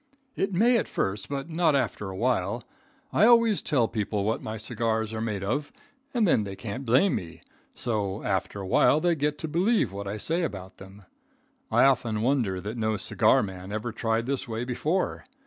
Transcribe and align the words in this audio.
"It 0.35 0.51
may 0.51 0.77
at 0.79 0.87
first, 0.87 1.29
but 1.29 1.47
not 1.47 1.75
after 1.75 2.09
awhile. 2.09 2.63
I 3.13 3.25
always 3.27 3.61
tell 3.61 3.87
people 3.87 4.23
what 4.23 4.41
my 4.41 4.57
cigars 4.57 5.13
are 5.13 5.21
made 5.21 5.43
of, 5.43 5.71
and 6.11 6.27
then 6.27 6.43
they 6.43 6.55
can't 6.55 6.85
blame 6.87 7.13
me; 7.13 7.41
so, 7.75 8.23
after 8.23 8.61
awhile 8.61 8.99
they 8.99 9.13
get 9.13 9.37
to 9.37 9.47
believe 9.47 9.93
what 9.93 10.07
I 10.07 10.17
say 10.17 10.41
about 10.41 10.77
them. 10.77 11.03
I 11.69 11.83
often 11.83 12.23
wonder 12.23 12.59
that 12.61 12.77
no 12.77 12.97
cigar 12.97 13.43
man 13.43 13.71
ever 13.71 13.91
tried 13.91 14.25
this 14.25 14.47
way 14.47 14.63
before. 14.65 15.23